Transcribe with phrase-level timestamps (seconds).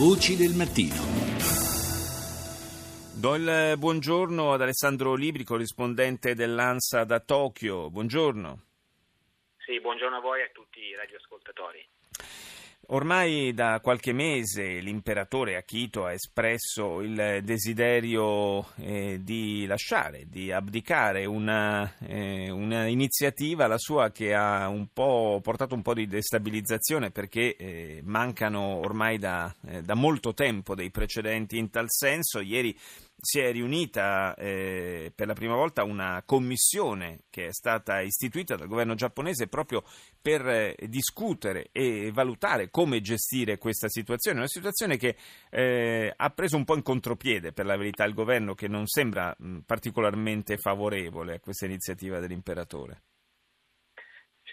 [0.00, 0.96] Voci del mattino.
[3.20, 7.90] Do il buongiorno ad Alessandro Libri, corrispondente dell'ANSA da Tokyo.
[7.90, 8.62] Buongiorno.
[9.58, 11.86] Sì, buongiorno a voi e a tutti i radioascoltatori.
[12.92, 21.24] Ormai da qualche mese l'imperatore Akito ha espresso il desiderio eh, di lasciare, di abdicare
[21.24, 27.54] una, eh, una, iniziativa, la sua, che ha un portato un po' di destabilizzazione perché
[27.54, 32.40] eh, mancano ormai da, eh, da molto tempo dei precedenti in tal senso.
[32.40, 32.76] Ieri
[33.20, 38.66] si è riunita eh, per la prima volta una commissione che è stata istituita dal
[38.66, 39.82] governo giapponese proprio
[40.20, 45.16] per eh, discutere e valutare come gestire questa situazione, una situazione che
[45.50, 49.34] eh, ha preso un po' in contropiede per la verità il governo che non sembra
[49.36, 53.02] mh, particolarmente favorevole a questa iniziativa dell'imperatore.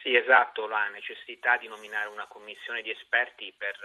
[0.04, 3.76] Sì, esatto, la necessità di nominare una commissione di esperti per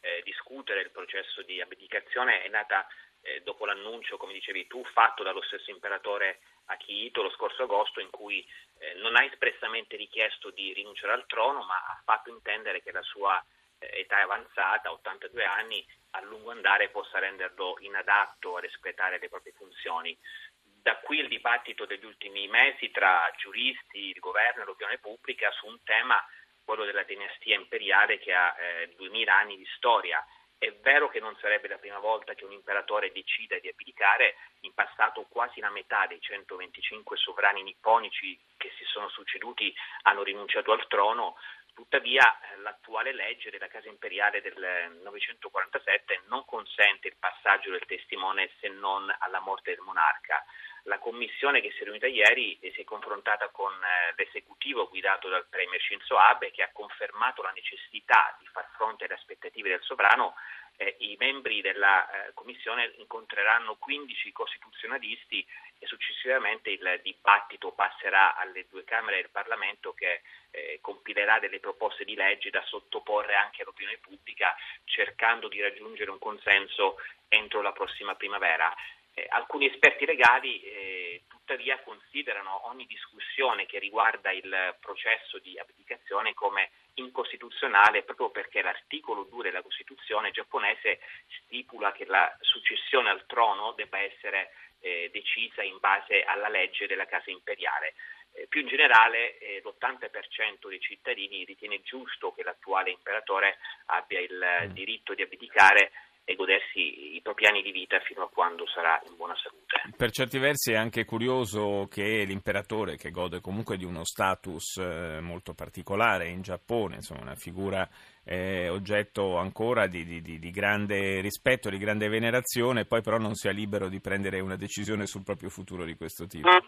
[0.00, 2.86] eh, discutere il processo di abdicazione è nata
[3.26, 8.10] eh, dopo l'annuncio, come dicevi tu, fatto dallo stesso imperatore Akihito lo scorso agosto, in
[8.10, 8.46] cui
[8.78, 13.02] eh, non ha espressamente richiesto di rinunciare al trono, ma ha fatto intendere che la
[13.02, 13.42] sua
[13.78, 19.52] eh, età avanzata, 82 anni, a lungo andare possa renderlo inadatto ad espletare le proprie
[19.52, 20.16] funzioni.
[20.60, 25.66] Da qui il dibattito degli ultimi mesi tra giuristi, il governo e l'opinione pubblica su
[25.66, 26.24] un tema,
[26.64, 30.24] quello della dinastia imperiale che ha eh, 2000 anni di storia
[30.58, 34.72] è vero che non sarebbe la prima volta che un imperatore decida di abdicare, in
[34.72, 40.86] passato quasi la metà dei 125 sovrani nipponici che si sono succeduti hanno rinunciato al
[40.86, 41.36] trono,
[41.74, 44.56] tuttavia eh, l'attuale legge della Casa Imperiale del
[44.94, 50.42] 1947 non consente il passaggio del testimone se non alla morte del monarca.
[50.86, 55.46] La commissione che si è riunita ieri si è confrontata con eh, l'esecutivo guidato dal
[55.48, 60.34] Premier Shinzo Abe che ha confermato la necessità di far fronte alle aspettative del sovrano
[60.76, 65.44] eh, i membri della eh, Commissione incontreranno 15 costituzionalisti
[65.78, 72.04] e successivamente il dibattito passerà alle due Camere del Parlamento che eh, compilerà delle proposte
[72.04, 74.54] di legge da sottoporre anche all'opinione pubblica
[74.84, 76.96] cercando di raggiungere un consenso
[77.28, 78.74] entro la prossima primavera.
[79.18, 86.34] Eh, alcuni esperti legali eh, tuttavia considerano ogni discussione che riguarda il processo di abdicazione
[86.34, 91.00] come incostituzionale proprio perché l'articolo 2 della Costituzione giapponese
[91.44, 94.50] stipula che la successione al trono debba essere
[94.80, 97.94] eh, decisa in base alla legge della Casa Imperiale.
[98.32, 103.56] Eh, più in generale eh, l'80% dei cittadini ritiene giusto che l'attuale imperatore
[103.86, 104.72] abbia il mm.
[104.72, 105.90] diritto di abdicare
[106.28, 109.80] e godersi i propri anni di vita fino a quando sarà in buona salute.
[109.96, 115.20] Per certi versi è anche curioso che l'imperatore, che gode comunque di uno status eh,
[115.20, 117.88] molto particolare in Giappone, insomma una figura
[118.24, 123.52] eh, oggetto ancora di, di, di, grande rispetto, di grande venerazione, poi però non sia
[123.52, 126.50] libero di prendere una decisione sul proprio futuro di questo tipo.
[126.50, 126.58] Mm.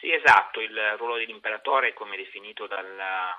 [0.00, 3.34] Sì, esatto, il ruolo dell'imperatore, come definito dalla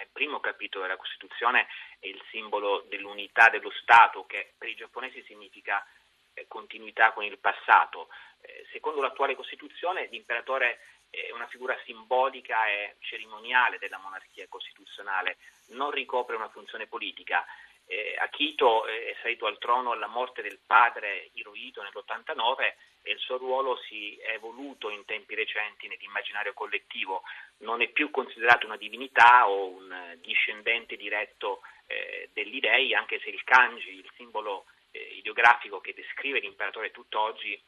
[0.00, 1.66] nel primo capitolo della Costituzione
[1.98, 5.86] è il simbolo dell'unità dello Stato che per i giapponesi significa
[6.32, 8.08] eh, continuità con il passato.
[8.40, 10.80] Eh, secondo l'attuale Costituzione l'imperatore
[11.10, 15.36] è una figura simbolica e cerimoniale della monarchia costituzionale,
[15.70, 17.44] non ricopre una funzione politica.
[17.92, 23.36] Eh, Akito è salito al trono alla morte del padre Hirohito nell'89 e il suo
[23.36, 27.22] ruolo si è evoluto in tempi recenti nell'immaginario collettivo,
[27.58, 33.28] non è più considerato una divinità o un discendente diretto eh, degli dei, anche se
[33.28, 37.60] il kanji, il simbolo eh, ideografico che descrive l'imperatore tutt'oggi,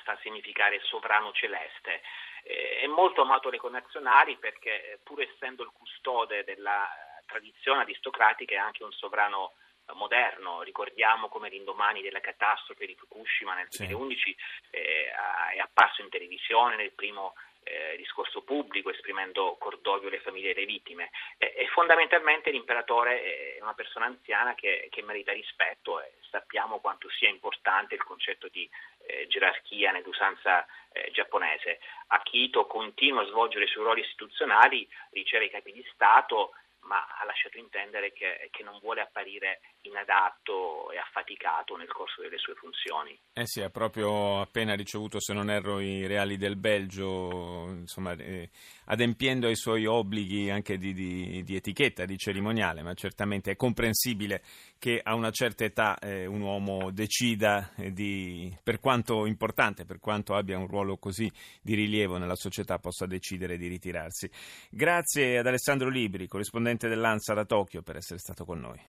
[0.00, 2.02] sta a significare sovrano celeste.
[2.42, 6.86] Eh, è molto amato dai connazionali perché eh, pur essendo il custode della
[7.26, 9.52] tradizione aristocratica è anche un sovrano
[9.92, 14.36] moderno, ricordiamo come l'indomani della catastrofe di Fukushima nel 2011
[14.70, 15.10] eh,
[15.54, 21.10] è apparso in televisione nel primo eh, discorso pubblico esprimendo cordoglio alle famiglie delle vittime.
[21.38, 27.08] E, e fondamentalmente l'imperatore è una persona anziana che, che, merita rispetto e sappiamo quanto
[27.10, 28.68] sia importante il concetto di
[29.06, 31.80] eh, gerarchia nell'usanza eh, giapponese.
[32.08, 36.52] Akito continua a svolgere i suoi ruoli istituzionali, riceve i capi di Stato
[36.84, 42.38] ma ha lasciato intendere che, che, non vuole apparire inadatto e affaticato nel corso delle
[42.38, 43.18] sue funzioni.
[43.32, 48.50] Eh sì, ha proprio appena ricevuto, se non erro, i reali del Belgio, insomma, eh,
[48.86, 54.42] adempiendo ai suoi obblighi anche di, di, di, etichetta, di cerimoniale, ma certamente è comprensibile
[54.78, 59.98] che a una certa età eh, un uomo decida, eh, di, per quanto importante, per
[59.98, 61.30] quanto abbia un ruolo così
[61.62, 64.30] di rilievo nella società, possa decidere di ritirarsi.
[64.70, 68.80] Grazie ad Alessandro Libri, corrispondente dell'ANSA da Tokyo, per essere stato con noi.